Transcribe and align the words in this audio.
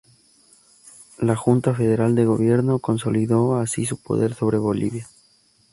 La 1.19 1.35
Junta 1.35 1.75
Federal 1.75 2.15
de 2.15 2.25
Gobierno 2.25 2.79
consolidó 2.79 3.57
así 3.57 3.85
su 3.85 4.01
poder 4.01 4.33
sobre 4.33 4.57
Bolivia. 4.57 5.07